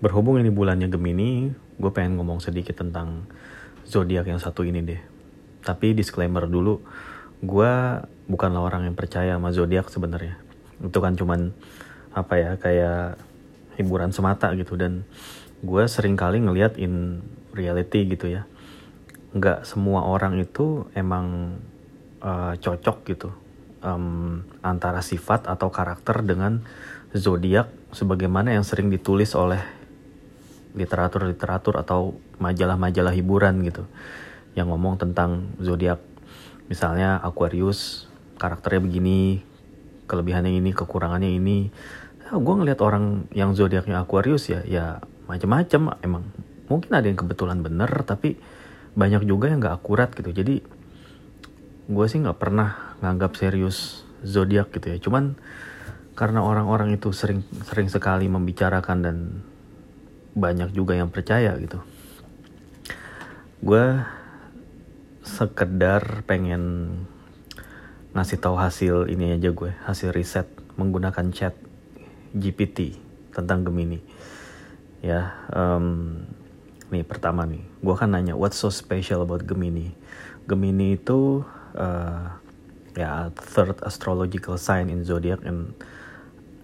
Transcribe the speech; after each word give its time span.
Berhubung 0.00 0.40
ini 0.40 0.48
bulannya 0.48 0.88
Gemini, 0.88 1.52
gue 1.52 1.90
pengen 1.92 2.16
ngomong 2.16 2.40
sedikit 2.40 2.80
tentang 2.80 3.28
zodiak 3.84 4.24
yang 4.24 4.40
satu 4.40 4.64
ini 4.64 4.80
deh. 4.80 5.00
Tapi 5.60 5.92
disclaimer 5.92 6.48
dulu, 6.48 6.80
gue 7.44 7.72
bukanlah 8.24 8.64
orang 8.64 8.88
yang 8.88 8.96
percaya 8.96 9.36
sama 9.36 9.52
zodiak 9.52 9.92
sebenarnya. 9.92 10.40
Itu 10.80 11.04
kan 11.04 11.20
cuman 11.20 11.52
apa 12.16 12.34
ya 12.40 12.50
kayak 12.56 13.20
hiburan 13.76 14.10
semata 14.10 14.50
gitu 14.56 14.74
dan 14.80 15.04
gue 15.60 15.84
sering 15.84 16.16
kali 16.16 16.40
ngeliat 16.40 16.80
in 16.80 17.20
reality 17.52 18.08
gitu 18.08 18.32
ya. 18.32 18.48
Nggak 19.36 19.68
semua 19.68 20.08
orang 20.08 20.40
itu 20.40 20.88
emang 20.96 21.60
uh, 22.24 22.56
cocok 22.56 22.96
gitu 23.04 23.28
um, 23.84 24.44
antara 24.64 25.04
sifat 25.04 25.48
atau 25.48 25.68
karakter 25.68 26.24
dengan 26.24 26.64
zodiak 27.12 27.68
sebagaimana 27.90 28.54
yang 28.54 28.62
sering 28.62 28.88
ditulis 28.88 29.34
oleh 29.34 29.79
literatur-literatur 30.74 31.78
atau 31.80 32.18
majalah-majalah 32.38 33.14
hiburan 33.14 33.62
gitu 33.66 33.86
yang 34.54 34.70
ngomong 34.70 34.98
tentang 34.98 35.54
zodiak. 35.58 36.02
Misalnya 36.70 37.18
Aquarius 37.18 38.06
karakternya 38.38 38.82
begini 38.82 39.42
kelebihannya 40.06 40.54
ini 40.58 40.70
kekurangannya 40.74 41.30
ini. 41.30 41.70
Ya, 42.26 42.34
gue 42.34 42.54
ngeliat 42.54 42.80
orang 42.82 43.30
yang 43.34 43.54
zodiaknya 43.54 44.02
Aquarius 44.02 44.50
ya 44.50 44.62
ya 44.66 45.02
macam-macam 45.26 45.98
emang. 46.02 46.24
Mungkin 46.70 46.90
ada 46.94 47.06
yang 47.06 47.18
kebetulan 47.18 47.62
bener 47.62 47.90
tapi 48.06 48.38
banyak 48.94 49.26
juga 49.26 49.50
yang 49.50 49.62
nggak 49.62 49.76
akurat 49.82 50.10
gitu. 50.14 50.30
Jadi 50.30 50.62
gue 51.90 52.06
sih 52.06 52.18
nggak 52.22 52.38
pernah 52.38 52.94
nganggap 53.02 53.34
serius 53.38 54.06
zodiak 54.22 54.70
gitu 54.74 54.94
ya. 54.94 54.98
Cuman 55.02 55.34
karena 56.14 56.44
orang-orang 56.44 56.94
itu 56.94 57.10
sering 57.14 57.42
sering 57.66 57.88
sekali 57.90 58.28
membicarakan 58.30 58.98
dan 59.00 59.16
banyak 60.34 60.70
juga 60.70 60.94
yang 60.94 61.10
percaya 61.10 61.54
gitu. 61.58 61.82
Gue 63.60 64.00
sekedar 65.20 66.24
pengen 66.24 66.88
ngasih 68.10 68.42
tahu 68.42 68.56
hasil 68.58 69.06
ini 69.06 69.38
aja 69.38 69.54
gue 69.54 69.70
hasil 69.86 70.10
riset 70.10 70.48
menggunakan 70.74 71.30
chat 71.30 71.54
GPT 72.34 72.98
tentang 73.30 73.62
Gemini. 73.62 74.02
Ya 75.00 75.34
um, 75.54 76.26
nih 76.90 77.06
pertama 77.06 77.46
nih 77.46 77.62
gue 77.62 77.94
kan 77.94 78.10
nanya 78.10 78.34
what's 78.34 78.58
so 78.58 78.72
special 78.72 79.22
about 79.22 79.46
Gemini? 79.46 79.94
Gemini 80.50 80.98
itu 80.98 81.46
uh, 81.78 82.26
ya 82.98 83.30
third 83.30 83.78
astrological 83.86 84.58
sign 84.58 84.90
in 84.90 85.06
zodiac 85.06 85.38
and 85.46 85.70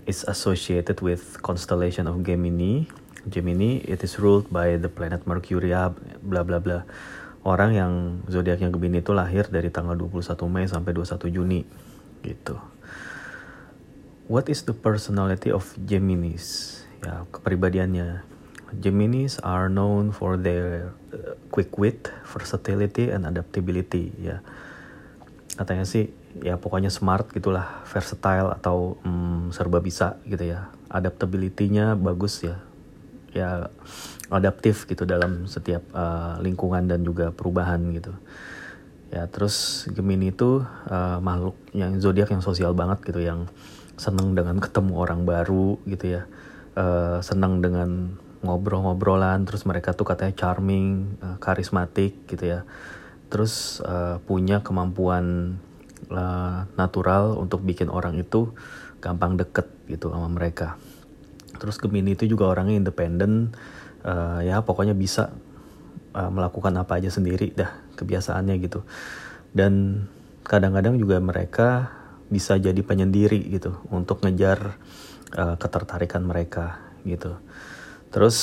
is 0.07 0.27
associated 0.27 0.99
with 1.03 1.39
constellation 1.43 2.11
of 2.11 2.23
Gemini 2.27 2.91
Gemini 3.27 3.83
it 3.83 4.07
is 4.07 4.23
ruled 4.23 4.47
by 4.55 4.79
the 4.79 4.87
planet 4.87 5.27
Mercury 5.27 5.75
bla 6.23 6.47
bla 6.47 6.63
bla. 6.63 6.87
Orang 7.47 7.75
yang 7.75 7.93
zodiaknya 8.27 8.71
Gemini 8.71 9.03
itu 9.03 9.15
lahir 9.15 9.47
dari 9.51 9.71
tanggal 9.71 9.99
21 9.99 10.47
Mei 10.51 10.67
sampai 10.67 10.95
21 10.95 11.31
Juni 11.31 11.63
gitu. 12.23 12.59
What 14.27 14.51
is 14.51 14.67
the 14.67 14.75
personality 14.75 15.55
of 15.55 15.67
Geminis? 15.79 16.79
Ya 17.03 17.27
kepribadiannya. 17.31 18.27
Geminis 18.83 19.39
are 19.47 19.71
known 19.71 20.11
for 20.11 20.35
their 20.35 20.91
uh, 21.15 21.39
quick 21.55 21.79
wit 21.79 22.11
versatility 22.27 23.15
and 23.15 23.23
adaptability 23.23 24.11
ya. 24.19 24.43
Katanya 25.55 25.87
sih 25.87 26.11
ya 26.43 26.59
pokoknya 26.59 26.91
smart 26.91 27.31
gitulah 27.31 27.87
versatile 27.87 28.51
atau 28.51 28.99
mm, 29.07 29.55
serba 29.55 29.79
bisa 29.79 30.19
gitu 30.27 30.51
ya. 30.51 30.75
Adaptability-nya 30.91 31.95
bagus 31.95 32.43
ya 32.43 32.66
ya 33.37 33.69
adaptif 34.33 34.89
gitu 34.89 35.05
dalam 35.05 35.45
setiap 35.45 35.85
uh, 35.93 36.41
lingkungan 36.41 36.89
dan 36.89 37.05
juga 37.05 37.31
perubahan 37.31 37.79
gitu. 37.93 38.17
Ya 39.13 39.29
terus 39.29 39.87
Gemini 39.93 40.35
itu 40.35 40.65
uh, 40.89 41.19
makhluk 41.21 41.55
yang 41.77 42.01
zodiak 42.01 42.33
yang 42.33 42.43
sosial 42.43 42.73
banget 42.73 43.05
gitu 43.07 43.23
yang 43.23 43.47
seneng 44.01 44.35
dengan 44.35 44.59
ketemu 44.59 44.97
orang 44.97 45.29
baru 45.29 45.77
gitu 45.85 46.19
ya. 46.19 46.23
Uh, 46.77 47.21
seneng 47.21 47.61
dengan 47.61 48.19
ngobrol-ngobrolan 48.45 49.49
terus 49.49 49.65
mereka 49.65 49.97
tuh 49.97 50.05
katanya 50.09 50.35
charming 50.35 51.17
uh, 51.23 51.37
karismatik 51.39 52.27
gitu 52.27 52.45
ya. 52.57 52.61
Terus 53.31 53.79
uh, 53.85 54.19
punya 54.27 54.65
kemampuan 54.65 55.57
uh, 56.11 56.67
natural 56.75 57.39
untuk 57.39 57.63
bikin 57.63 57.93
orang 57.93 58.19
itu 58.19 58.51
gampang 58.99 59.39
deket 59.39 59.71
gitu 59.87 60.11
sama 60.11 60.27
mereka 60.27 60.75
terus 61.57 61.81
Gemini 61.81 62.15
itu 62.15 62.29
juga 62.29 62.49
orangnya 62.53 62.77
independen 62.77 63.53
uh, 64.07 64.41
ya 64.41 64.63
pokoknya 64.63 64.95
bisa 64.95 65.35
uh, 66.17 66.31
melakukan 66.33 66.73
apa 66.79 66.97
aja 67.03 67.13
sendiri 67.13 67.53
dah 67.53 67.73
kebiasaannya 67.99 68.55
gitu. 68.63 68.87
Dan 69.53 70.05
kadang-kadang 70.47 70.97
juga 70.97 71.19
mereka 71.19 71.91
bisa 72.27 72.59
jadi 72.59 72.79
penyendiri 72.83 73.39
gitu 73.53 73.79
untuk 73.91 74.23
ngejar 74.23 74.79
uh, 75.35 75.57
ketertarikan 75.59 76.23
mereka 76.23 76.81
gitu. 77.07 77.39
Terus 78.11 78.39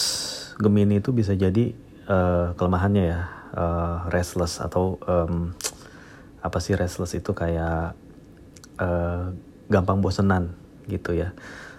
Gemini 0.62 1.02
itu 1.02 1.10
bisa 1.10 1.34
jadi 1.34 1.74
uh, 2.08 2.54
kelemahannya 2.56 3.04
ya 3.04 3.22
uh, 3.58 3.98
restless 4.14 4.62
atau 4.62 5.02
um, 5.04 5.52
apa 6.44 6.58
sih 6.60 6.76
restless 6.76 7.16
itu 7.18 7.32
kayak 7.32 7.96
uh, 8.78 9.34
gampang 9.68 10.00
bosenan 10.04 10.54
gitu 10.86 11.16
ya. 11.16 11.32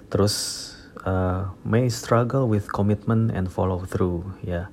Terus 0.09 0.74
uh, 1.05 1.53
may 1.63 1.87
struggle 1.93 2.49
with 2.49 2.67
commitment 2.73 3.31
and 3.31 3.53
follow 3.53 3.85
through 3.85 4.25
ya. 4.41 4.73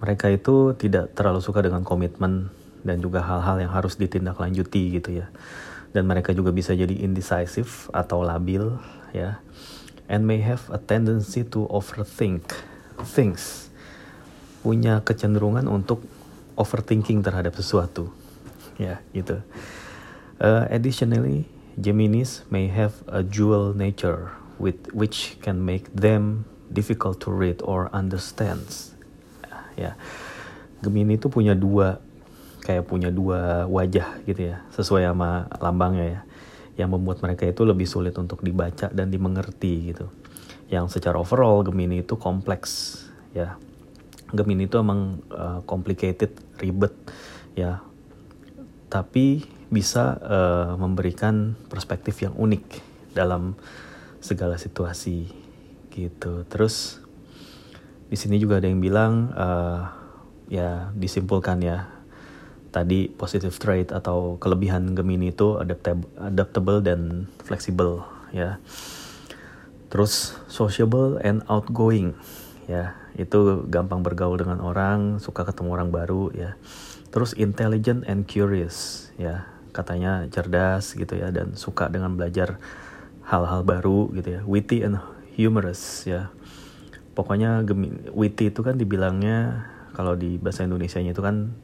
Mereka 0.00 0.36
itu 0.36 0.76
tidak 0.76 1.16
terlalu 1.16 1.40
suka 1.40 1.64
dengan 1.64 1.80
komitmen 1.80 2.52
dan 2.84 3.00
juga 3.00 3.24
hal-hal 3.24 3.64
yang 3.64 3.72
harus 3.72 3.96
ditindaklanjuti 3.96 5.00
gitu 5.00 5.24
ya. 5.24 5.32
Dan 5.92 6.04
mereka 6.04 6.36
juga 6.36 6.52
bisa 6.52 6.76
jadi 6.76 6.92
indecisive 6.92 7.88
atau 7.92 8.20
labil 8.20 8.76
ya. 9.16 9.40
And 10.06 10.28
may 10.28 10.44
have 10.44 10.68
a 10.68 10.78
tendency 10.78 11.42
to 11.56 11.64
overthink 11.72 12.44
things. 13.04 13.72
Punya 14.60 15.00
kecenderungan 15.00 15.64
untuk 15.70 16.04
overthinking 16.56 17.24
terhadap 17.24 17.56
sesuatu 17.56 18.12
ya 18.76 19.00
gitu. 19.16 19.40
Uh, 20.36 20.68
additionally 20.68 21.48
Geminis 21.76 22.44
may 22.48 22.68
have 22.68 23.04
a 23.08 23.24
dual 23.24 23.72
nature 23.76 24.32
with 24.56 24.78
which 24.92 25.36
can 25.44 25.60
make 25.60 25.88
them 25.92 26.48
difficult 26.72 27.22
to 27.22 27.30
read 27.30 27.62
or 27.62 27.88
understand. 27.94 28.62
Ya, 29.76 29.92
Gemini 30.80 31.20
itu 31.20 31.28
punya 31.28 31.52
dua 31.52 32.00
kayak 32.64 32.88
punya 32.88 33.12
dua 33.12 33.68
wajah 33.68 34.24
gitu 34.26 34.50
ya, 34.50 34.64
sesuai 34.74 35.06
sama 35.06 35.46
lambangnya 35.60 36.06
ya, 36.06 36.20
yang 36.82 36.90
membuat 36.90 37.22
mereka 37.22 37.46
itu 37.46 37.62
lebih 37.62 37.86
sulit 37.86 38.16
untuk 38.18 38.42
dibaca 38.42 38.90
dan 38.90 39.12
dimengerti 39.12 39.94
gitu. 39.94 40.08
Yang 40.66 40.98
secara 40.98 41.20
overall 41.20 41.62
Gemini 41.62 42.02
itu 42.02 42.18
kompleks 42.18 43.04
ya. 43.36 43.54
Gemini 44.34 44.66
itu 44.66 44.74
emang 44.80 45.22
uh, 45.30 45.62
complicated, 45.62 46.34
ribet 46.58 46.90
ya. 47.54 47.78
Tapi 48.90 49.46
bisa 49.70 50.18
uh, 50.18 50.74
memberikan 50.74 51.54
perspektif 51.70 52.18
yang 52.22 52.34
unik 52.34 52.64
dalam 53.14 53.54
segala 54.26 54.58
situasi 54.58 55.30
gitu. 55.94 56.42
Terus 56.50 56.98
di 58.10 58.18
sini 58.18 58.42
juga 58.42 58.58
ada 58.58 58.66
yang 58.66 58.82
bilang 58.82 59.30
uh, 59.30 59.86
ya 60.50 60.90
disimpulkan 60.94 61.62
ya 61.62 61.90
tadi 62.74 63.08
positive 63.08 63.54
trait 63.56 63.88
atau 63.94 64.36
kelebihan 64.36 64.92
Gemini 64.92 65.30
itu 65.30 65.56
adaptable, 65.56 66.10
adaptable 66.18 66.78
dan 66.82 67.30
fleksibel 67.46 68.02
ya. 68.34 68.58
Terus 69.86 70.34
sociable 70.50 71.22
and 71.22 71.46
outgoing 71.46 72.18
ya 72.66 72.98
itu 73.16 73.64
gampang 73.70 74.04
bergaul 74.04 74.36
dengan 74.36 74.60
orang, 74.60 75.22
suka 75.22 75.46
ketemu 75.46 75.78
orang 75.78 75.88
baru 75.94 76.34
ya. 76.36 76.58
Terus 77.08 77.32
intelligent 77.38 78.04
and 78.04 78.28
curious 78.28 79.08
ya 79.16 79.48
katanya 79.72 80.28
cerdas 80.28 80.92
gitu 80.96 81.16
ya 81.16 81.32
dan 81.32 81.56
suka 81.56 81.88
dengan 81.88 82.16
belajar 82.16 82.60
hal-hal 83.26 83.66
baru 83.66 84.14
gitu 84.14 84.38
ya. 84.38 84.40
Witty 84.46 84.86
and 84.86 85.02
humorous 85.34 86.06
ya. 86.06 86.30
Pokoknya 87.12 87.64
witty 88.14 88.54
itu 88.54 88.60
kan 88.62 88.78
dibilangnya 88.78 89.68
kalau 89.96 90.14
di 90.14 90.38
bahasa 90.38 90.62
Indonesia 90.62 91.00
itu 91.00 91.18
kan 91.24 91.56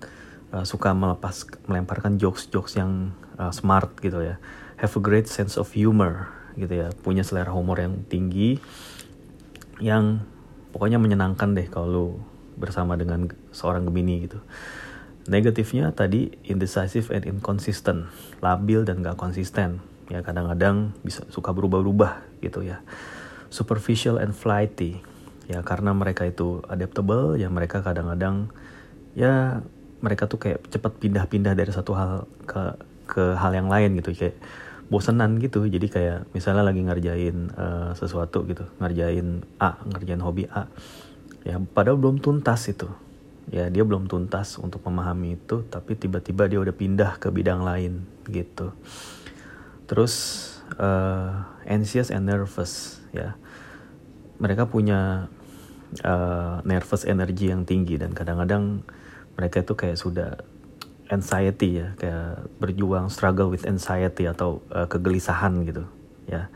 uh, 0.51 0.65
suka 0.67 0.91
melepas 0.93 1.47
melemparkan 1.71 2.19
jokes-jokes 2.19 2.77
yang 2.81 3.15
uh, 3.39 3.55
smart 3.55 3.95
gitu 4.03 4.25
ya. 4.25 4.43
Have 4.81 4.99
a 4.99 5.03
great 5.03 5.31
sense 5.31 5.55
of 5.55 5.71
humor 5.71 6.33
gitu 6.59 6.83
ya. 6.83 6.89
Punya 7.05 7.23
selera 7.23 7.55
humor 7.55 7.79
yang 7.79 8.03
tinggi 8.11 8.59
yang 9.79 10.25
pokoknya 10.75 10.99
menyenangkan 10.99 11.55
deh 11.55 11.69
kalau 11.71 12.19
bersama 12.59 12.99
dengan 12.99 13.31
seorang 13.55 13.87
Gemini 13.87 14.27
gitu. 14.27 14.41
Negatifnya 15.31 15.95
tadi 15.95 16.35
indecisive 16.51 17.15
and 17.15 17.23
inconsistent 17.29 18.11
labil 18.43 18.83
dan 18.83 19.07
gak 19.07 19.15
konsisten 19.15 19.79
ya 20.13 20.21
kadang-kadang 20.21 20.93
bisa 21.01 21.25
suka 21.33 21.57
berubah-ubah 21.57 22.45
gitu 22.45 22.61
ya. 22.61 22.85
Superficial 23.49 24.21
and 24.21 24.37
flighty. 24.37 25.01
Ya 25.49 25.65
karena 25.65 25.97
mereka 25.97 26.29
itu 26.29 26.61
adaptable 26.69 27.41
ya 27.41 27.49
mereka 27.49 27.81
kadang-kadang 27.81 28.53
ya 29.17 29.65
mereka 30.05 30.29
tuh 30.29 30.37
kayak 30.37 30.69
cepat 30.69 31.01
pindah-pindah 31.01 31.57
dari 31.57 31.73
satu 31.73 31.97
hal 31.97 32.13
ke 32.45 32.77
ke 33.09 33.25
hal 33.41 33.57
yang 33.57 33.73
lain 33.73 33.97
gitu. 34.05 34.13
Kayak 34.13 34.37
bosenan 34.93 35.41
gitu. 35.41 35.65
Jadi 35.65 35.89
kayak 35.89 36.29
misalnya 36.37 36.69
lagi 36.69 36.85
ngerjain 36.85 37.49
uh, 37.57 37.97
sesuatu 37.97 38.45
gitu. 38.45 38.69
Ngerjain 38.85 39.41
A 39.57 39.81
ngerjain 39.89 40.21
hobi 40.21 40.45
A. 40.53 40.69
Ya 41.49 41.57
padahal 41.57 41.97
belum 41.97 42.21
tuntas 42.21 42.69
itu. 42.69 42.93
Ya 43.49 43.73
dia 43.73 43.83
belum 43.83 44.13
tuntas 44.13 44.61
untuk 44.61 44.85
memahami 44.85 45.41
itu 45.41 45.65
tapi 45.73 45.97
tiba-tiba 45.97 46.47
dia 46.53 46.61
udah 46.61 46.77
pindah 46.77 47.17
ke 47.17 47.33
bidang 47.33 47.65
lain 47.65 48.05
gitu 48.29 48.71
terus 49.93 50.49
uh, 50.81 51.45
anxious 51.69 52.09
and 52.09 52.25
nervous 52.25 53.05
ya. 53.13 53.37
Mereka 54.41 54.73
punya 54.73 55.29
uh, 56.01 56.65
nervous 56.65 57.05
energy 57.05 57.53
yang 57.53 57.69
tinggi 57.69 58.01
dan 58.01 58.17
kadang-kadang 58.17 58.81
mereka 59.37 59.61
itu 59.61 59.77
kayak 59.77 60.01
sudah 60.01 60.41
anxiety 61.13 61.85
ya. 61.85 61.93
Kayak 62.01 62.49
berjuang 62.57 63.13
struggle 63.13 63.53
with 63.53 63.69
anxiety 63.69 64.25
atau 64.25 64.65
uh, 64.73 64.89
kegelisahan 64.89 65.61
gitu 65.69 65.85
ya. 66.25 66.49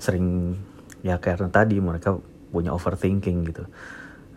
Sering 0.00 0.56
ya 1.04 1.20
karena 1.20 1.52
tadi 1.52 1.76
mereka 1.84 2.16
punya 2.48 2.72
overthinking 2.72 3.52
gitu. 3.52 3.68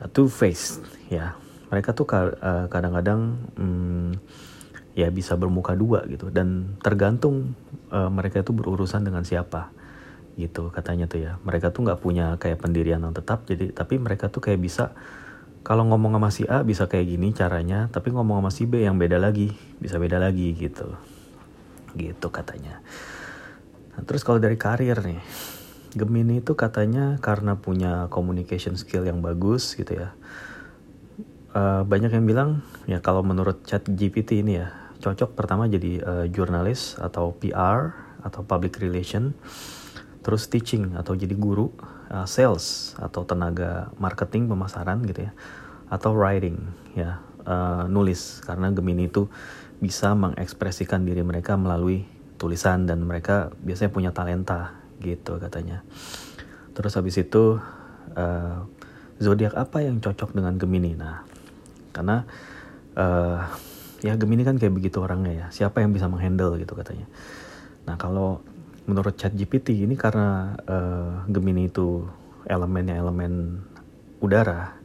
Uh, 0.04 0.12
two 0.12 0.28
faced 0.28 0.84
ya. 1.08 1.40
Mereka 1.72 1.96
tuh 1.96 2.04
uh, 2.12 2.68
kadang-kadang 2.68 3.48
um, 3.56 4.12
ya 4.98 5.08
bisa 5.08 5.40
bermuka 5.40 5.72
dua 5.78 6.04
gitu 6.08 6.28
dan 6.34 6.76
tergantung 6.84 7.56
uh, 7.94 8.12
mereka 8.12 8.44
itu 8.44 8.52
berurusan 8.52 9.08
dengan 9.08 9.24
siapa 9.24 9.72
gitu 10.36 10.72
katanya 10.72 11.08
tuh 11.08 11.20
ya 11.20 11.32
mereka 11.44 11.72
tuh 11.72 11.88
nggak 11.88 12.00
punya 12.00 12.36
kayak 12.40 12.60
pendirian 12.60 13.04
yang 13.04 13.16
tetap 13.16 13.44
jadi 13.48 13.72
tapi 13.72 14.00
mereka 14.00 14.28
tuh 14.28 14.44
kayak 14.44 14.60
bisa 14.60 14.96
kalau 15.62 15.86
ngomong 15.86 16.18
sama 16.18 16.30
si 16.34 16.44
A 16.50 16.66
bisa 16.66 16.90
kayak 16.90 17.06
gini 17.06 17.38
caranya, 17.38 17.86
tapi 17.94 18.10
ngomong 18.10 18.42
sama 18.42 18.50
si 18.50 18.66
B 18.66 18.82
yang 18.82 18.98
beda 18.98 19.22
lagi, 19.22 19.54
bisa 19.78 20.02
beda 20.02 20.18
lagi 20.18 20.58
gitu. 20.58 20.98
Gitu 21.94 22.28
katanya. 22.34 22.82
Nah, 23.94 24.02
terus 24.02 24.26
kalau 24.26 24.42
dari 24.42 24.58
karir 24.58 24.98
nih, 25.06 25.22
Gemini 25.94 26.42
itu 26.42 26.58
katanya 26.58 27.22
karena 27.22 27.62
punya 27.62 28.10
communication 28.10 28.74
skill 28.74 29.06
yang 29.06 29.22
bagus 29.22 29.78
gitu 29.78 30.02
ya. 30.02 30.18
Uh, 31.54 31.86
banyak 31.86 32.10
yang 32.10 32.26
bilang 32.26 32.50
ya 32.88 33.04
kalau 33.04 33.22
menurut 33.22 33.62
chat 33.68 33.84
GPT 33.86 34.40
ini 34.42 34.64
ya 34.64 34.81
cocok 35.02 35.34
pertama 35.34 35.66
jadi 35.66 35.92
uh, 36.06 36.26
jurnalis 36.30 36.96
atau 37.02 37.34
PR 37.36 37.92
atau 38.22 38.46
public 38.46 38.78
relation, 38.78 39.34
terus 40.22 40.46
teaching 40.46 40.94
atau 40.94 41.18
jadi 41.18 41.34
guru 41.34 41.74
uh, 42.14 42.30
sales 42.30 42.94
atau 43.02 43.26
tenaga 43.26 43.90
marketing 43.98 44.46
pemasaran 44.46 45.02
gitu 45.10 45.26
ya 45.26 45.34
atau 45.90 46.14
writing 46.14 46.62
ya 46.94 47.20
uh, 47.44 47.90
nulis. 47.90 48.46
Karena 48.46 48.70
Gemini 48.70 49.10
itu 49.10 49.26
bisa 49.82 50.14
mengekspresikan 50.14 51.02
diri 51.02 51.26
mereka 51.26 51.58
melalui 51.58 52.06
tulisan 52.38 52.86
dan 52.86 53.02
mereka 53.02 53.50
biasanya 53.66 53.90
punya 53.90 54.12
talenta 54.14 54.78
gitu 55.02 55.42
katanya. 55.42 55.82
Terus 56.78 56.94
habis 56.94 57.18
itu 57.18 57.58
uh, 58.14 58.58
zodiak 59.18 59.58
apa 59.58 59.82
yang 59.82 59.98
cocok 59.98 60.38
dengan 60.38 60.62
Gemini? 60.62 60.94
Nah 60.94 61.26
karena 61.92 62.24
uh, 62.96 63.44
ya 64.02 64.18
Gemini 64.18 64.42
kan 64.42 64.58
kayak 64.58 64.74
begitu 64.74 65.02
orangnya 65.02 65.34
ya. 65.34 65.46
Siapa 65.54 65.82
yang 65.82 65.94
bisa 65.94 66.10
menghandle 66.10 66.58
gitu 66.58 66.74
katanya. 66.74 67.06
Nah 67.86 67.96
kalau 67.98 68.42
menurut 68.90 69.14
chat 69.16 69.32
GPT 69.34 69.86
ini 69.86 69.94
karena 69.94 70.58
uh, 70.66 71.24
Gemini 71.30 71.70
itu 71.70 72.06
elemennya 72.50 72.98
elemen 72.98 73.62
udara 74.22 74.82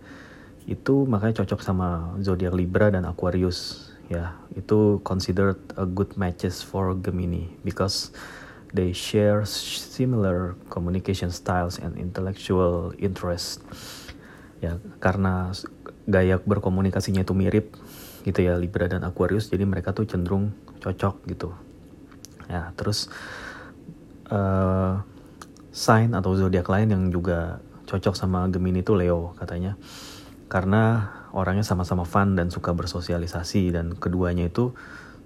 itu 0.67 1.07
makanya 1.07 1.43
cocok 1.43 1.61
sama 1.63 2.19
zodiak 2.21 2.53
Libra 2.53 2.93
dan 2.93 3.07
Aquarius 3.09 3.91
ya. 4.13 4.37
Itu 4.53 5.01
considered 5.07 5.59
a 5.79 5.87
good 5.89 6.19
matches 6.21 6.61
for 6.61 6.93
Gemini 6.99 7.49
because 7.65 8.13
they 8.75 8.93
share 8.93 9.47
similar 9.49 10.59
communication 10.69 11.33
styles 11.33 11.79
and 11.81 11.97
intellectual 11.97 12.93
interest. 12.99 13.63
Ya 14.59 14.83
karena 14.99 15.55
gaya 16.07 16.43
berkomunikasinya 16.43 17.23
itu 17.23 17.35
mirip 17.35 17.75
gitu 18.27 18.43
ya 18.43 18.59
Libra 18.59 18.91
dan 18.91 19.07
Aquarius. 19.07 19.49
Jadi 19.49 19.63
mereka 19.63 19.95
tuh 19.95 20.05
cenderung 20.05 20.51
cocok 20.83 21.23
gitu. 21.31 21.55
Ya 22.51 22.75
terus 22.75 23.07
uh, 24.29 25.01
sign 25.71 26.13
atau 26.19 26.35
zodiak 26.35 26.67
lain 26.67 26.91
yang 26.91 27.03
juga 27.15 27.63
cocok 27.87 28.19
sama 28.19 28.51
Gemini 28.51 28.83
itu 28.83 28.99
Leo 28.99 29.39
katanya. 29.39 29.79
Karena 30.51 31.11
orangnya 31.31 31.63
sama-sama 31.63 32.03
fun 32.03 32.35
dan 32.35 32.51
suka 32.51 32.75
bersosialisasi 32.75 33.71
dan 33.75 33.95
keduanya 33.95 34.51
itu 34.51 34.75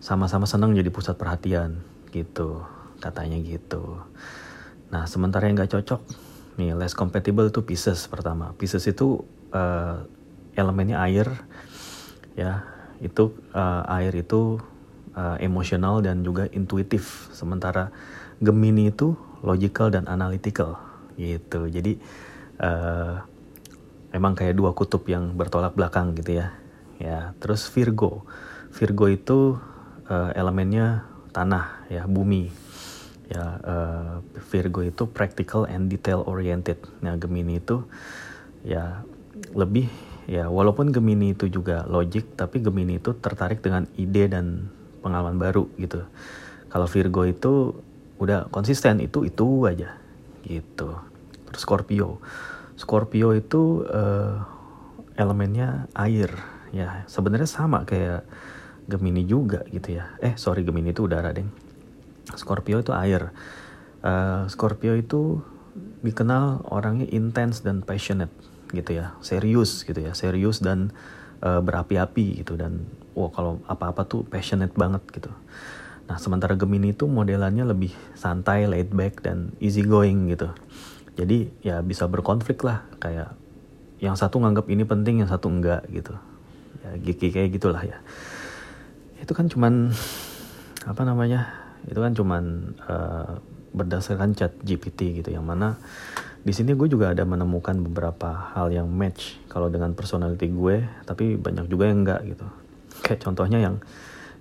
sama-sama 0.00 0.49
senang 0.49 0.73
jadi 0.73 0.88
pusat 0.88 1.17
perhatian 1.17 1.81
gitu 2.12 2.64
katanya 3.00 3.37
gitu. 3.41 4.00
Nah 4.93 5.05
sementara 5.08 5.49
yang 5.49 5.56
nggak 5.56 5.73
cocok 5.73 6.00
nih 6.61 6.76
less 6.76 6.96
compatible 6.96 7.49
itu 7.49 7.64
Pisces 7.64 8.08
pertama. 8.08 8.53
Pisces 8.56 8.85
itu 8.88 9.25
uh, 9.53 10.05
elemennya 10.56 10.99
air 11.05 11.29
ya 12.35 12.80
itu 13.00 13.32
uh, 13.56 13.82
air 13.88 14.12
itu 14.12 14.61
uh, 15.17 15.37
emosional 15.41 16.05
dan 16.05 16.20
juga 16.20 16.47
intuitif 16.52 17.32
sementara 17.32 17.91
Gemini 18.41 18.88
itu 18.88 19.17
logical 19.44 19.93
dan 19.93 20.08
analytical 20.08 20.81
gitu. 21.17 21.69
Jadi 21.69 22.00
uh, 22.61 23.20
emang 24.12 24.37
kayak 24.37 24.56
dua 24.56 24.73
kutub 24.73 25.05
yang 25.08 25.37
bertolak 25.37 25.76
belakang 25.76 26.17
gitu 26.17 26.41
ya. 26.41 26.56
Ya, 27.00 27.32
terus 27.41 27.64
Virgo. 27.73 28.29
Virgo 28.73 29.08
itu 29.08 29.56
uh, 30.08 30.31
elemennya 30.37 31.08
tanah 31.32 31.88
ya, 31.88 32.05
bumi. 32.05 32.53
Ya, 33.31 33.44
uh, 33.62 34.14
Virgo 34.53 34.85
itu 34.85 35.08
practical 35.08 35.64
and 35.64 35.88
detail 35.88 36.26
oriented. 36.29 36.76
Nah, 37.00 37.17
Gemini 37.17 37.56
itu 37.56 37.81
ya 38.61 39.00
lebih 39.56 39.88
ya 40.31 40.47
walaupun 40.47 40.94
Gemini 40.94 41.35
itu 41.35 41.50
juga 41.50 41.82
logik 41.91 42.38
tapi 42.38 42.62
Gemini 42.62 43.03
itu 43.03 43.19
tertarik 43.19 43.59
dengan 43.59 43.91
ide 43.99 44.31
dan 44.31 44.71
pengalaman 45.03 45.35
baru 45.43 45.67
gitu. 45.75 46.06
Kalau 46.71 46.87
Virgo 46.87 47.27
itu 47.27 47.75
udah 48.23 48.47
konsisten 48.55 49.03
itu 49.03 49.27
itu 49.27 49.67
aja 49.67 49.99
gitu. 50.47 50.94
Terus 51.50 51.62
Scorpio. 51.67 52.23
Scorpio 52.79 53.35
itu 53.35 53.82
uh, 53.91 54.47
elemennya 55.19 55.91
air. 55.99 56.31
Ya 56.70 57.03
sebenarnya 57.10 57.51
sama 57.51 57.82
kayak 57.82 58.22
Gemini 58.87 59.27
juga 59.27 59.67
gitu 59.75 59.99
ya. 59.99 60.15
Eh 60.22 60.39
sorry 60.39 60.63
Gemini 60.63 60.94
itu 60.94 61.10
udara 61.10 61.34
deng. 61.34 61.51
Scorpio 62.39 62.79
itu 62.79 62.94
air. 62.94 63.34
Uh, 64.06 64.46
Scorpio 64.46 64.94
itu 64.94 65.43
dikenal 66.06 66.70
orangnya 66.70 67.10
intens 67.10 67.67
dan 67.67 67.82
passionate 67.82 68.31
gitu 68.72 68.96
ya 68.96 69.15
serius 69.20 69.82
gitu 69.84 69.98
ya 69.98 70.15
serius 70.15 70.62
dan 70.62 70.94
uh, 71.43 71.60
berapi-api 71.60 72.43
gitu 72.43 72.55
dan 72.56 72.86
wow 73.15 73.29
kalau 73.31 73.58
apa-apa 73.67 74.06
tuh 74.06 74.22
passionate 74.27 74.72
banget 74.74 75.03
gitu 75.10 75.31
Nah, 76.10 76.19
sementara 76.19 76.58
Gemini 76.58 76.91
itu 76.91 77.06
modelannya 77.06 77.62
lebih 77.62 77.94
santai, 78.19 78.67
laid 78.67 78.91
back, 78.91 79.22
dan 79.22 79.55
easy 79.62 79.86
going 79.86 80.27
gitu. 80.27 80.50
Jadi 81.15 81.55
ya 81.62 81.86
bisa 81.86 82.10
berkonflik 82.10 82.67
lah, 82.67 82.82
kayak 82.98 83.31
yang 84.03 84.19
satu 84.19 84.43
nganggap 84.43 84.67
ini 84.67 84.82
penting, 84.82 85.22
yang 85.22 85.31
satu 85.31 85.46
enggak 85.46 85.86
gitu. 85.86 86.10
Ya 86.82 86.98
gigi 86.98 87.31
kayak 87.31 87.55
gitulah 87.55 87.79
ya. 87.86 88.03
Itu 89.22 89.39
kan 89.39 89.46
cuman 89.46 89.94
apa 90.82 91.03
namanya? 91.06 91.46
Itu 91.86 92.03
kan 92.03 92.10
cuman 92.19 92.74
uh, 92.91 93.39
berdasarkan 93.70 94.34
chat 94.34 94.50
GPT 94.67 95.22
gitu, 95.22 95.31
yang 95.31 95.46
mana 95.46 95.79
di 96.41 96.53
sini 96.56 96.73
gue 96.73 96.89
juga 96.89 97.13
ada 97.13 97.29
menemukan 97.29 97.77
beberapa 97.85 98.56
hal 98.56 98.73
yang 98.73 98.89
match 98.89 99.37
kalau 99.53 99.69
dengan 99.69 99.93
personality 99.93 100.49
gue, 100.49 100.89
tapi 101.05 101.37
banyak 101.37 101.69
juga 101.69 101.93
yang 101.93 102.01
enggak 102.01 102.20
gitu. 102.32 102.47
Kayak 103.05 103.20
contohnya 103.29 103.59
yang 103.61 103.77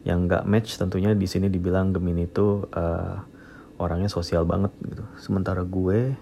yang 0.07 0.31
nggak 0.31 0.47
match 0.47 0.79
tentunya 0.79 1.11
di 1.11 1.27
sini 1.27 1.51
dibilang 1.51 1.91
Gemini 1.91 2.23
itu 2.23 2.63
uh, 2.71 3.19
orangnya 3.75 4.07
sosial 4.07 4.47
banget 4.47 4.71
gitu. 4.79 5.03
Sementara 5.19 5.67
gue 5.67 6.15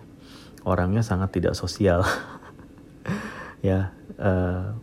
orangnya 0.65 1.05
sangat 1.05 1.33
tidak 1.33 1.53
sosial. 1.53 2.01
Ya 3.65 3.89
uh, 4.21 4.77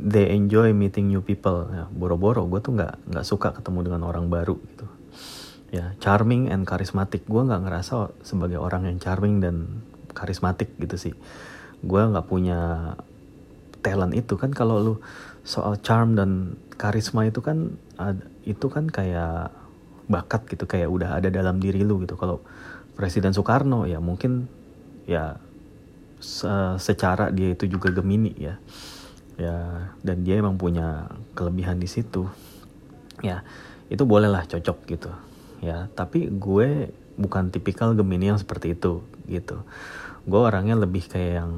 they 0.00 0.32
enjoy 0.32 0.72
meeting 0.72 1.12
new 1.12 1.20
people. 1.20 1.68
Ya 1.68 1.84
boro-boro 1.92 2.48
gue 2.48 2.56
tuh 2.64 2.72
nggak 2.72 3.04
nggak 3.04 3.26
suka 3.28 3.52
ketemu 3.52 3.84
dengan 3.84 4.08
orang 4.08 4.32
baru 4.32 4.56
gitu. 4.64 4.88
Ya 5.68 5.92
charming 6.00 6.48
and 6.48 6.64
charismatic. 6.64 7.28
Gue 7.28 7.44
nggak 7.44 7.68
ngerasa 7.68 8.16
sebagai 8.24 8.56
orang 8.56 8.88
yang 8.88 8.96
charming 8.96 9.44
dan 9.44 9.84
karismatik 10.12 10.74
gitu 10.80 10.96
sih. 10.96 11.14
Gue 11.84 12.02
nggak 12.02 12.26
punya 12.26 12.94
talent 13.78 14.10
itu 14.12 14.34
kan 14.34 14.50
kalau 14.50 14.82
lu 14.82 14.94
soal 15.46 15.78
charm 15.80 16.18
dan 16.18 16.58
karisma 16.74 17.24
itu 17.24 17.38
kan 17.40 17.78
itu 18.42 18.66
kan 18.66 18.90
kayak 18.90 19.54
bakat 20.08 20.44
gitu 20.50 20.64
kayak 20.64 20.88
udah 20.90 21.20
ada 21.20 21.30
dalam 21.30 21.62
diri 21.62 21.84
lu 21.86 22.02
gitu. 22.02 22.18
Kalau 22.18 22.42
Presiden 22.98 23.30
Soekarno 23.30 23.86
ya 23.86 24.02
mungkin 24.02 24.50
ya 25.06 25.38
secara 26.82 27.30
dia 27.30 27.54
itu 27.54 27.70
juga 27.70 27.94
Gemini 27.94 28.34
ya. 28.34 28.58
Ya 29.38 29.56
dan 30.02 30.26
dia 30.26 30.42
emang 30.42 30.58
punya 30.58 31.06
kelebihan 31.38 31.78
di 31.78 31.86
situ. 31.86 32.26
Ya 33.22 33.46
itu 33.86 34.02
bolehlah 34.02 34.42
cocok 34.50 34.78
gitu. 34.90 35.14
Ya 35.62 35.86
tapi 35.94 36.26
gue 36.26 36.90
bukan 37.18 37.50
tipikal 37.50 37.92
Gemini 37.98 38.30
yang 38.30 38.40
seperti 38.40 38.78
itu 38.78 39.02
gitu. 39.26 39.66
Gue 40.24 40.40
orangnya 40.40 40.78
lebih 40.78 41.10
kayak 41.10 41.44
yang 41.44 41.52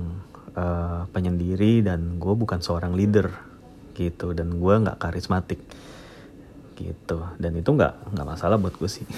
uh, 0.56 1.04
penyendiri 1.12 1.84
dan 1.84 2.16
gue 2.16 2.34
bukan 2.34 2.64
seorang 2.64 2.96
leader 2.96 3.28
gitu. 3.94 4.32
Dan 4.32 4.56
gue 4.56 4.74
nggak 4.74 4.96
karismatik 4.96 5.60
gitu. 6.80 7.28
Dan 7.36 7.60
itu 7.60 7.68
nggak 7.68 8.16
nggak 8.16 8.26
masalah 8.26 8.56
buat 8.56 8.74
gue 8.80 8.88
sih. 8.88 9.04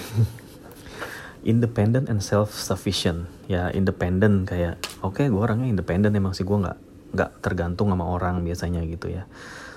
Independent 1.43 2.11
and 2.11 2.19
self 2.23 2.55
sufficient 2.55 3.27
ya 3.51 3.67
independent 3.75 4.47
kayak 4.47 4.79
oke 5.03 5.19
okay, 5.19 5.27
gue 5.27 5.41
orangnya 5.43 5.67
independent 5.67 6.15
emang 6.15 6.31
sih 6.31 6.47
gue 6.47 6.55
nggak 6.55 6.77
nggak 7.11 7.31
tergantung 7.43 7.91
sama 7.91 8.07
orang 8.07 8.43
biasanya 8.43 8.83
gitu 8.83 9.11
ya. 9.11 9.23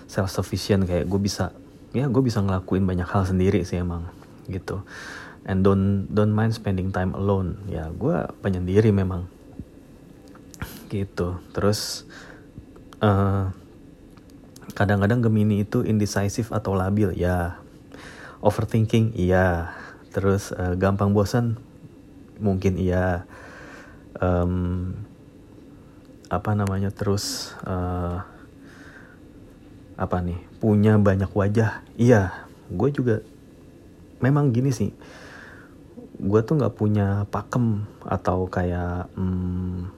Self 0.06 0.30
sufficient 0.30 0.87
kayak 0.87 1.06
gue 1.11 1.20
bisa 1.23 1.50
ya 1.94 2.06
gue 2.12 2.23
bisa 2.23 2.44
ngelakuin 2.44 2.85
banyak 2.85 3.08
hal 3.08 3.25
sendiri 3.25 3.64
sih 3.64 3.80
emang 3.80 4.04
gitu 4.52 4.82
and 5.46 5.62
don't 5.62 6.10
don't 6.10 6.34
mind 6.34 6.52
spending 6.52 6.90
time 6.90 7.14
alone. 7.14 7.62
Ya 7.70 7.88
gue 7.94 8.26
penyendiri 8.42 8.90
memang. 8.90 9.30
Gitu. 10.90 11.38
Terus 11.54 12.04
uh, 12.98 13.54
kadang-kadang 14.74 15.22
Gemini 15.22 15.62
itu 15.62 15.86
indecisive 15.86 16.50
atau 16.50 16.74
labil 16.74 17.14
ya. 17.14 17.62
Overthinking 18.42 19.14
iya. 19.14 19.70
Terus 20.10 20.50
uh, 20.50 20.74
gampang 20.74 21.14
bosan 21.14 21.56
mungkin 22.42 22.76
iya. 22.76 23.24
Um, 24.18 24.92
apa 26.26 26.58
namanya 26.58 26.90
terus 26.90 27.54
uh, 27.62 28.26
apa 29.94 30.18
nih 30.18 30.42
punya 30.58 30.98
banyak 30.98 31.30
wajah 31.30 31.86
iya. 31.94 32.50
Gue 32.66 32.90
juga 32.90 33.22
memang 34.18 34.50
gini 34.50 34.74
sih 34.74 34.90
gue 36.16 36.40
tuh 36.40 36.56
nggak 36.56 36.75
punya 36.76 37.28
pakem 37.28 37.85
atau 38.04 38.49
kayak 38.49 39.12
um, 39.20 39.88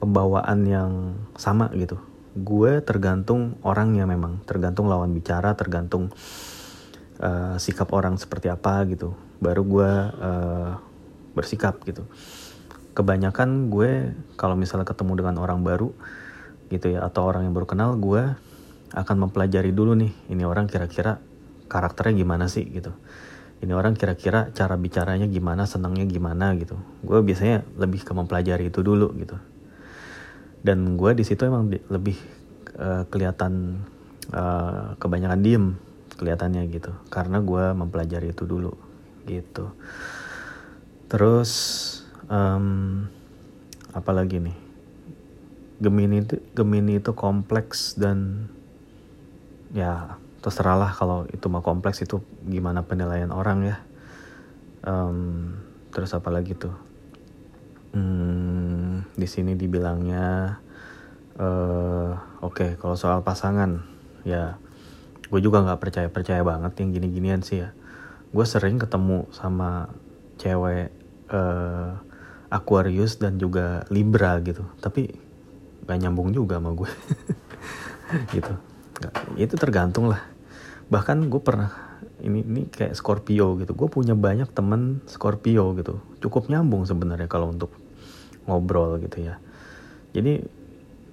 pembawaan 0.00 0.60
yang 0.64 0.92
sama 1.36 1.68
gitu. 1.76 2.00
Gue 2.34 2.80
tergantung 2.80 3.60
orangnya 3.60 4.08
memang 4.08 4.42
tergantung 4.48 4.88
lawan 4.88 5.12
bicara 5.12 5.52
tergantung 5.54 6.10
uh, 7.20 7.56
sikap 7.60 7.92
orang 7.92 8.16
seperti 8.16 8.48
apa 8.48 8.84
gitu. 8.88 9.12
Baru 9.38 9.62
gue 9.68 9.90
uh, 10.16 10.70
bersikap 11.36 11.84
gitu. 11.84 12.08
Kebanyakan 12.96 13.68
gue 13.68 14.16
kalau 14.40 14.56
misalnya 14.56 14.88
ketemu 14.88 15.24
dengan 15.24 15.36
orang 15.42 15.60
baru 15.60 15.92
gitu 16.72 16.96
ya 16.96 17.04
atau 17.04 17.28
orang 17.28 17.44
yang 17.44 17.54
baru 17.54 17.68
kenal 17.68 17.90
gue 18.00 18.32
akan 18.94 19.16
mempelajari 19.26 19.74
dulu 19.74 19.98
nih 19.98 20.12
ini 20.30 20.42
orang 20.46 20.70
kira-kira 20.70 21.18
karakternya 21.66 22.14
gimana 22.24 22.46
sih 22.46 22.64
gitu 22.70 22.94
ini 23.64 23.72
orang 23.72 23.96
kira-kira 23.96 24.52
cara 24.52 24.76
bicaranya 24.76 25.24
gimana 25.24 25.64
senangnya 25.64 26.04
gimana 26.04 26.52
gitu. 26.60 26.76
Gue 27.00 27.24
biasanya 27.24 27.64
lebih 27.80 28.04
ke 28.04 28.12
mempelajari 28.12 28.68
itu 28.68 28.84
dulu 28.84 29.10
gitu. 29.16 29.40
Dan 30.60 31.00
gue 31.00 31.10
di 31.16 31.24
situ 31.24 31.48
emang 31.48 31.72
lebih 31.72 32.16
uh, 32.76 33.08
kelihatan 33.08 33.84
uh, 34.36 34.96
kebanyakan 35.00 35.40
diem 35.40 35.66
kelihatannya 36.20 36.68
gitu. 36.68 36.92
Karena 37.08 37.40
gue 37.40 37.64
mempelajari 37.72 38.36
itu 38.36 38.44
dulu 38.44 38.76
gitu. 39.24 39.72
Terus 41.08 41.50
um, 42.28 43.08
apalagi 43.96 44.44
nih? 44.44 44.56
Gemini 45.80 46.22
itu 46.22 46.38
Gemini 46.54 47.02
itu 47.02 47.12
kompleks 47.16 47.98
dan 47.98 48.48
ya 49.74 50.16
terserahlah 50.44 50.92
kalau 50.92 51.24
itu 51.32 51.48
mau 51.48 51.64
kompleks 51.64 52.04
itu 52.04 52.20
gimana 52.44 52.84
penilaian 52.84 53.32
orang 53.32 53.64
ya. 53.64 53.76
Um, 54.84 55.56
terus 55.88 56.12
apa 56.12 56.28
lagi 56.28 56.52
tuh? 56.52 56.76
Hmm, 57.96 59.08
di 59.16 59.24
sini 59.24 59.56
dibilangnya 59.56 60.60
uh, 61.40 62.12
oke 62.44 62.52
okay, 62.52 62.70
kalau 62.76 62.92
soal 62.92 63.24
pasangan 63.24 63.88
ya 64.28 64.60
gue 65.32 65.40
juga 65.40 65.64
nggak 65.64 65.80
percaya 65.80 66.08
percaya 66.12 66.44
banget 66.44 66.76
yang 66.84 66.92
gini-ginian 66.92 67.40
sih 67.40 67.64
ya. 67.64 67.72
Gue 68.28 68.44
sering 68.44 68.76
ketemu 68.76 69.24
sama 69.32 69.88
cewek 70.36 70.92
uh, 71.32 71.96
Aquarius 72.52 73.16
dan 73.16 73.40
juga 73.40 73.88
Libra 73.88 74.36
gitu 74.44 74.68
tapi 74.84 75.08
gak 75.88 76.00
nyambung 76.04 76.36
juga 76.36 76.60
sama 76.60 76.76
gue 76.76 76.90
gitu. 78.36 78.52
Itu 79.40 79.56
tergantung 79.56 80.12
lah 80.12 80.33
bahkan 80.92 81.28
gue 81.28 81.40
pernah 81.40 81.94
ini 82.24 82.40
ini 82.40 82.62
kayak 82.68 82.96
Scorpio 82.96 83.60
gitu. 83.60 83.72
Gue 83.76 83.88
punya 83.92 84.16
banyak 84.16 84.48
temen 84.52 85.04
Scorpio 85.04 85.76
gitu. 85.76 86.00
Cukup 86.24 86.48
nyambung 86.48 86.88
sebenarnya 86.88 87.28
kalau 87.28 87.52
untuk 87.52 87.72
ngobrol 88.48 89.00
gitu 89.00 89.24
ya. 89.24 89.36
Jadi 90.16 90.40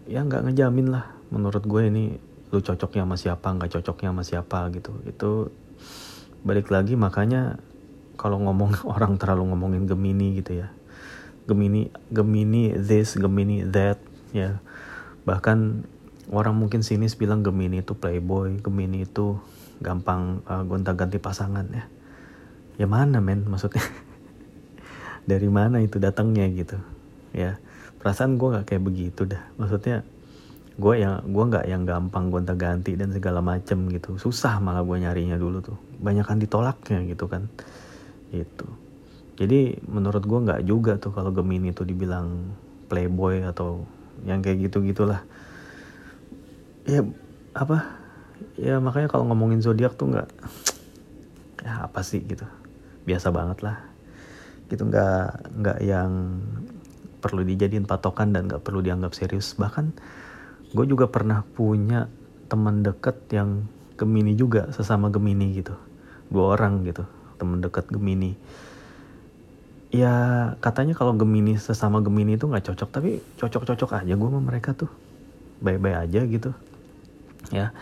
ya 0.07 0.23
nggak 0.23 0.51
ngejamin 0.51 0.87
lah. 0.91 1.11
Menurut 1.31 1.63
gue 1.67 1.87
ini 1.87 2.15
lu 2.51 2.59
cocoknya 2.59 3.07
sama 3.07 3.15
siapa 3.15 3.47
nggak 3.55 3.71
cocoknya 3.79 4.09
sama 4.11 4.23
siapa 4.23 4.59
gitu. 4.75 4.91
Itu 5.07 5.31
balik 6.41 6.71
lagi 6.71 6.95
makanya 6.95 7.59
kalau 8.15 8.39
ngomong 8.43 8.83
orang 8.95 9.19
terlalu 9.19 9.51
ngomongin 9.51 9.87
Gemini 9.87 10.39
gitu 10.39 10.63
ya. 10.63 10.71
Gemini 11.49 11.91
Gemini 12.07 12.75
this 12.77 13.19
Gemini 13.19 13.67
that 13.67 13.99
ya. 14.31 14.63
Bahkan 15.27 15.87
orang 16.31 16.55
mungkin 16.55 16.85
sinis 16.85 17.19
bilang 17.19 17.43
Gemini 17.43 17.83
itu 17.83 17.97
playboy 17.97 18.63
Gemini 18.63 19.03
itu 19.03 19.41
gampang 19.81 20.45
uh, 20.45 20.63
gonta-ganti 20.63 21.17
pasangan 21.17 21.65
ya. 21.73 21.85
Ya 22.79 22.87
mana 22.87 23.19
men 23.19 23.45
maksudnya? 23.49 23.83
Dari 25.29 25.49
mana 25.49 25.81
itu 25.81 25.97
datangnya 25.97 26.47
gitu 26.53 26.77
ya. 27.35 27.57
Perasaan 28.01 28.37
gue 28.37 28.47
nggak 28.57 28.65
kayak 28.69 28.83
begitu 28.85 29.27
dah. 29.27 29.41
Maksudnya 29.57 30.05
gue 30.77 30.93
yang 30.97 31.21
gue 31.25 31.43
nggak 31.51 31.65
yang 31.67 31.83
gampang 31.85 32.33
gonta 32.33 32.55
ganti 32.57 32.97
dan 32.97 33.11
segala 33.13 33.43
macem 33.43 33.89
gitu. 33.91 34.17
Susah 34.17 34.57
malah 34.57 34.81
gue 34.81 34.97
nyarinya 34.97 35.35
dulu 35.37 35.61
tuh. 35.61 35.77
Banyak 36.01 36.25
kan 36.25 36.37
ditolaknya 36.37 37.05
gitu 37.05 37.29
kan. 37.29 37.49
Itu 38.33 38.65
jadi 39.41 39.81
menurut 39.89 40.21
gue 40.21 40.39
nggak 40.45 40.61
juga 40.69 41.01
tuh 41.01 41.09
kalau 41.17 41.33
Gemini 41.33 41.73
itu 41.73 41.81
dibilang 41.81 42.53
playboy 42.91 43.41
atau 43.41 43.89
yang 44.21 44.43
kayak 44.45 44.69
gitu 44.69 44.85
gitulah 44.85 45.25
ya 46.85 47.01
apa 47.57 48.00
ya 48.59 48.77
makanya 48.77 49.07
kalau 49.09 49.27
ngomongin 49.29 49.63
zodiak 49.63 49.95
tuh 49.95 50.11
nggak 50.11 50.29
ya 51.65 51.85
apa 51.87 52.01
sih 52.01 52.21
gitu. 52.25 52.45
Biasa 53.05 53.29
banget 53.33 53.65
lah. 53.65 53.77
Gitu 54.69 54.83
nggak 54.87 55.55
nggak 55.61 55.79
yang 55.83 56.41
perlu 57.21 57.45
dijadiin 57.45 57.85
patokan 57.85 58.33
dan 58.33 58.49
nggak 58.49 58.65
perlu 58.65 58.81
dianggap 58.81 59.13
serius. 59.13 59.53
Bahkan 59.55 59.93
gue 60.73 60.85
juga 60.89 61.05
pernah 61.11 61.45
punya 61.45 62.09
teman 62.49 62.81
deket 62.81 63.15
yang 63.31 63.65
Gemini 63.95 64.33
juga 64.33 64.73
sesama 64.73 65.13
Gemini 65.13 65.53
gitu. 65.61 65.77
Dua 66.31 66.57
orang 66.57 66.81
gitu 66.87 67.05
teman 67.37 67.61
deket 67.61 67.89
Gemini. 67.89 68.33
Ya 69.91 70.13
katanya 70.63 70.95
kalau 70.95 71.13
Gemini 71.13 71.59
sesama 71.59 71.99
Gemini 72.01 72.39
itu 72.39 72.47
nggak 72.47 72.73
cocok 72.73 72.89
tapi 72.89 73.19
cocok-cocok 73.37 74.01
aja 74.01 74.13
gue 74.17 74.29
sama 74.29 74.41
mereka 74.41 74.73
tuh. 74.73 74.89
Baik-baik 75.61 75.97
aja 76.09 76.21
gitu. 76.25 76.51
Ya 77.51 77.75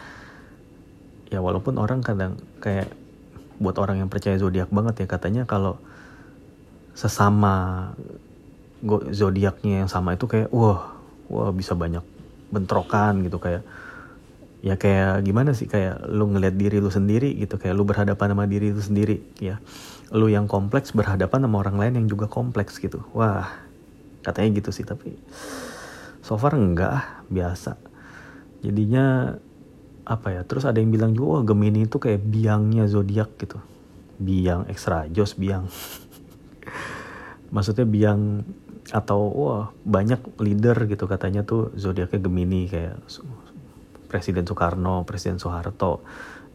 ya 1.30 1.40
walaupun 1.42 1.78
orang 1.78 2.02
kadang 2.02 2.38
kayak 2.62 2.90
buat 3.62 3.78
orang 3.78 4.02
yang 4.02 4.10
percaya 4.10 4.40
zodiak 4.40 4.72
banget 4.74 5.06
ya 5.06 5.08
katanya 5.08 5.44
kalau 5.46 5.78
sesama 6.98 7.92
zodiaknya 9.12 9.86
yang 9.86 9.92
sama 9.92 10.16
itu 10.16 10.26
kayak 10.26 10.50
wah 10.52 10.96
wah 11.28 11.52
bisa 11.52 11.76
banyak 11.76 12.02
bentrokan 12.50 13.22
gitu 13.24 13.38
kayak 13.38 13.62
ya 14.60 14.76
kayak 14.76 15.24
gimana 15.24 15.56
sih 15.56 15.72
kayak 15.72 16.04
lu 16.12 16.28
ngeliat 16.36 16.56
diri 16.60 16.84
lu 16.84 16.92
sendiri 16.92 17.32
gitu 17.40 17.56
kayak 17.56 17.76
lu 17.76 17.88
berhadapan 17.88 18.36
sama 18.36 18.46
diri 18.48 18.76
lu 18.76 18.84
sendiri 18.84 19.24
ya. 19.40 19.60
Lu 20.12 20.26
yang 20.28 20.50
kompleks 20.50 20.92
berhadapan 20.92 21.46
sama 21.46 21.62
orang 21.62 21.78
lain 21.80 21.94
yang 22.04 22.08
juga 22.12 22.28
kompleks 22.28 22.82
gitu. 22.82 23.06
Wah 23.16 23.48
katanya 24.20 24.60
gitu 24.60 24.76
sih 24.76 24.84
tapi 24.84 25.16
so 26.20 26.36
far 26.36 26.60
enggak 26.60 27.24
biasa. 27.32 27.80
Jadinya 28.60 29.38
apa 30.10 30.34
ya 30.34 30.42
terus 30.42 30.66
ada 30.66 30.82
yang 30.82 30.90
bilang 30.90 31.14
juga 31.14 31.40
wah 31.40 31.44
Gemini 31.46 31.86
itu 31.86 32.02
kayak 32.02 32.26
biangnya 32.26 32.90
zodiak 32.90 33.38
gitu 33.38 33.62
biang 34.18 34.66
ekstra 34.66 35.06
jos 35.14 35.38
biang 35.38 35.70
maksudnya 37.54 37.86
biang 37.86 38.42
atau 38.90 39.22
wah 39.30 39.66
banyak 39.86 40.42
leader 40.42 40.90
gitu 40.90 41.06
katanya 41.06 41.46
tuh 41.46 41.70
zodiaknya 41.78 42.20
Gemini 42.26 42.66
kayak 42.66 42.98
Presiden 44.10 44.50
Soekarno, 44.50 45.06
Presiden 45.06 45.38
Soeharto, 45.38 46.02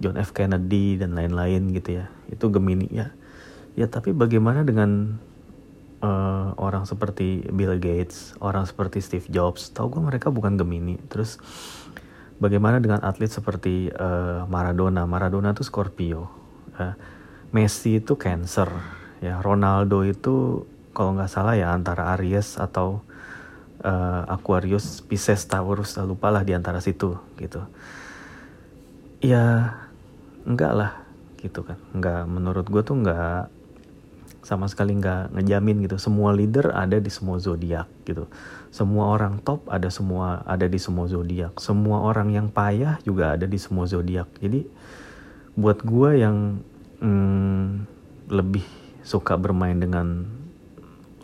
John 0.02 0.18
F 0.18 0.34
Kennedy 0.34 0.98
dan 0.98 1.14
lain-lain 1.14 1.70
gitu 1.70 2.02
ya. 2.02 2.10
Itu 2.26 2.50
Gemini 2.50 2.90
ya. 2.90 3.14
Ya 3.78 3.86
tapi 3.86 4.10
bagaimana 4.10 4.66
dengan 4.66 5.22
uh, 6.02 6.50
orang 6.58 6.82
seperti 6.82 7.46
Bill 7.54 7.78
Gates, 7.78 8.34
orang 8.42 8.66
seperti 8.66 8.98
Steve 8.98 9.30
Jobs, 9.30 9.70
tau 9.70 9.86
gue 9.86 10.02
mereka 10.02 10.34
bukan 10.34 10.58
Gemini. 10.58 10.98
Terus 11.06 11.38
bagaimana 12.44 12.76
dengan 12.76 13.00
atlet 13.00 13.32
seperti 13.32 13.88
uh, 13.88 14.44
Maradona? 14.44 15.08
Maradona 15.08 15.56
itu 15.56 15.64
Scorpio, 15.64 16.28
uh, 16.76 16.92
Messi 17.56 18.04
itu 18.04 18.20
Cancer, 18.20 18.68
ya 19.24 19.40
Ronaldo 19.40 20.04
itu 20.04 20.68
kalau 20.92 21.16
nggak 21.16 21.32
salah 21.32 21.56
ya 21.56 21.72
antara 21.72 22.12
Aries 22.12 22.60
atau 22.60 23.00
uh, 23.80 24.22
Aquarius, 24.28 25.00
Pisces, 25.00 25.48
Taurus, 25.48 25.96
lupa 26.04 26.28
lah 26.28 26.44
di 26.44 26.52
antara 26.52 26.84
situ 26.84 27.16
gitu. 27.40 27.64
Ya 29.24 29.72
enggak 30.44 30.72
lah 30.76 30.92
gitu 31.40 31.64
kan, 31.64 31.80
enggak 31.96 32.28
menurut 32.28 32.68
gue 32.68 32.84
tuh 32.84 33.00
enggak 33.00 33.48
sama 34.44 34.68
sekali 34.68 34.92
nggak 35.00 35.32
ngejamin 35.32 35.88
gitu. 35.88 35.96
Semua 35.96 36.36
leader 36.36 36.70
ada 36.76 37.00
di 37.00 37.08
semua 37.08 37.40
zodiak 37.40 37.88
gitu. 38.04 38.28
Semua 38.68 39.16
orang 39.16 39.40
top 39.40 39.64
ada 39.72 39.88
semua 39.88 40.44
ada 40.44 40.68
di 40.68 40.76
semua 40.76 41.08
zodiak. 41.08 41.56
Semua 41.56 42.04
orang 42.04 42.30
yang 42.30 42.46
payah 42.52 43.00
juga 43.02 43.34
ada 43.34 43.48
di 43.48 43.56
semua 43.56 43.88
zodiak. 43.88 44.28
Jadi 44.38 44.68
buat 45.56 45.80
gue 45.80 46.10
yang 46.20 46.60
hmm, 47.00 47.66
lebih 48.28 48.64
suka 49.00 49.40
bermain 49.40 49.80
dengan 49.80 50.28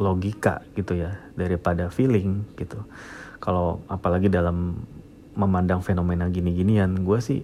logika 0.01 0.65
gitu 0.73 0.97
ya 0.97 1.21
daripada 1.37 1.93
feeling 1.93 2.49
gitu. 2.57 2.81
Kalau 3.37 3.85
apalagi 3.89 4.33
dalam 4.33 4.81
memandang 5.37 5.85
fenomena 5.85 6.27
gini-ginian 6.33 7.05
gue 7.05 7.19
sih 7.21 7.41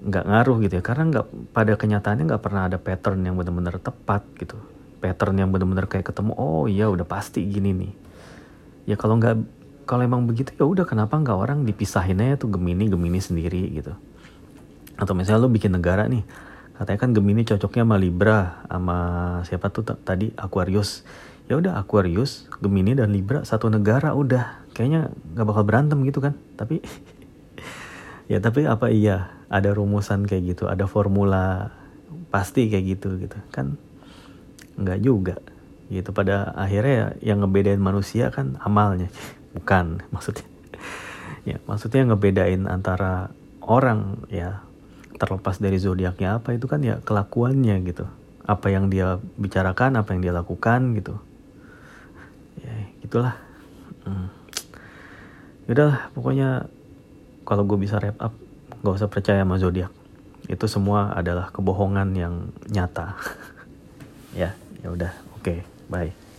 nggak 0.00 0.24
ngaruh 0.24 0.56
gitu 0.64 0.74
ya. 0.80 0.82
Karena 0.84 1.04
nggak 1.12 1.26
pada 1.52 1.72
kenyataannya 1.76 2.24
nggak 2.28 2.42
pernah 2.42 2.62
ada 2.68 2.76
pattern 2.80 3.20
yang 3.24 3.36
benar-benar 3.36 3.76
tepat 3.80 4.24
gitu. 4.40 4.56
Pattern 5.00 5.36
yang 5.40 5.48
benar-benar 5.52 5.88
kayak 5.88 6.12
ketemu 6.12 6.32
oh 6.36 6.68
iya 6.68 6.88
udah 6.88 7.04
pasti 7.04 7.44
gini 7.44 7.72
nih. 7.72 7.92
Ya 8.88 8.96
kalau 8.96 9.20
nggak 9.20 9.36
kalau 9.84 10.06
emang 10.06 10.24
begitu 10.24 10.54
ya 10.54 10.64
udah 10.64 10.86
kenapa 10.86 11.18
nggak 11.18 11.34
orang 11.34 11.58
dipisahin 11.66 12.22
aja 12.22 12.40
tuh 12.40 12.52
Gemini 12.54 12.88
Gemini 12.88 13.20
sendiri 13.20 13.62
gitu. 13.74 13.92
Atau 15.00 15.16
misalnya 15.16 15.44
lo 15.44 15.52
bikin 15.52 15.72
negara 15.76 16.08
nih 16.08 16.24
katanya 16.80 16.96
kan 16.96 17.10
Gemini 17.12 17.44
cocoknya 17.44 17.84
sama 17.84 17.96
Libra 18.00 18.64
sama 18.64 18.98
siapa 19.44 19.68
tuh 19.68 19.84
tadi 19.84 20.32
Aquarius. 20.36 21.04
Ya 21.50 21.58
udah 21.58 21.76
Aquarius 21.76 22.48
Gemini 22.62 22.96
dan 22.96 23.12
Libra 23.12 23.44
satu 23.44 23.68
negara 23.68 24.16
udah. 24.16 24.64
Kayaknya 24.70 25.10
nggak 25.34 25.46
bakal 25.50 25.64
berantem 25.66 25.98
gitu 26.06 26.22
kan. 26.22 26.38
Tapi 26.56 26.80
ya 28.30 28.38
tapi 28.38 28.62
apa 28.64 28.86
iya? 28.94 29.34
Ada 29.50 29.74
rumusan 29.74 30.30
kayak 30.30 30.54
gitu 30.54 30.70
ada 30.70 30.86
formula 30.86 31.74
pasti 32.30 32.70
kayak 32.70 32.84
gitu 32.86 33.18
gitu. 33.18 33.34
Kan 33.50 33.74
nggak 34.78 35.00
juga 35.02 35.36
gitu. 35.90 36.14
Pada 36.14 36.54
akhirnya 36.54 37.18
ya 37.18 37.34
yang 37.34 37.42
ngebedain 37.42 37.82
manusia 37.82 38.30
kan 38.30 38.54
amalnya. 38.62 39.10
Bukan 39.58 39.98
maksudnya. 40.14 40.46
Ya 41.42 41.58
maksudnya 41.66 42.06
ngebedain 42.06 42.70
antara 42.70 43.34
orang 43.58 44.22
ya 44.30 44.62
terlepas 45.18 45.60
dari 45.60 45.76
zodiaknya 45.76 46.40
apa 46.40 46.54
itu 46.54 46.70
kan 46.70 46.80
ya 46.86 47.02
kelakuannya 47.02 47.82
gitu. 47.82 48.06
Apa 48.46 48.70
yang 48.70 48.86
dia 48.86 49.18
bicarakan 49.34 49.98
apa 49.98 50.14
yang 50.14 50.22
dia 50.22 50.32
lakukan 50.32 50.94
gitu. 50.94 51.18
Ya 52.62 52.74
gitulah. 53.02 53.34
Hmm. 54.06 54.30
Yaudah 55.66 56.10
pokoknya 56.14 56.70
kalau 57.50 57.66
gue 57.66 57.74
bisa 57.82 57.98
wrap 57.98 58.14
up 58.22 58.30
gak 58.86 58.94
usah 58.94 59.10
percaya 59.10 59.42
sama 59.42 59.58
zodiak. 59.58 59.90
Itu 60.46 60.70
semua 60.70 61.10
adalah 61.18 61.50
kebohongan 61.50 62.14
yang 62.14 62.54
nyata. 62.70 63.18
Ya 64.30 64.54
ya 64.78 64.94
udah. 64.94 65.10
Oke 65.34 65.58
okay, 65.58 65.58
bye 65.90 66.29